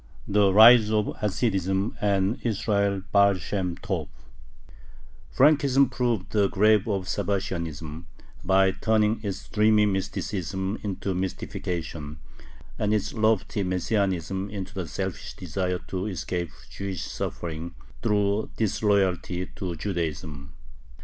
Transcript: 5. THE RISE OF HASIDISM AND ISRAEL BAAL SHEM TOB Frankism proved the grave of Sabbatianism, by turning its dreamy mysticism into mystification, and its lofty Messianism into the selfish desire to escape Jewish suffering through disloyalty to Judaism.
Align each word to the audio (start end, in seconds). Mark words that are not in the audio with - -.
5. 0.25 0.33
THE 0.33 0.51
RISE 0.51 0.89
OF 0.89 1.15
HASIDISM 1.17 1.95
AND 2.01 2.39
ISRAEL 2.43 3.03
BAAL 3.11 3.35
SHEM 3.35 3.77
TOB 3.83 4.07
Frankism 5.37 5.91
proved 5.91 6.31
the 6.31 6.47
grave 6.49 6.87
of 6.87 7.07
Sabbatianism, 7.07 8.07
by 8.43 8.71
turning 8.71 9.19
its 9.21 9.47
dreamy 9.47 9.85
mysticism 9.85 10.79
into 10.81 11.13
mystification, 11.13 12.17
and 12.79 12.95
its 12.95 13.13
lofty 13.13 13.61
Messianism 13.61 14.49
into 14.49 14.73
the 14.73 14.87
selfish 14.87 15.35
desire 15.35 15.77
to 15.89 16.07
escape 16.07 16.49
Jewish 16.71 17.03
suffering 17.03 17.75
through 18.01 18.49
disloyalty 18.57 19.51
to 19.55 19.75
Judaism. 19.75 20.55